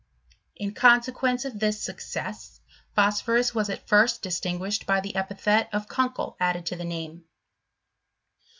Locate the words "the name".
6.75-7.25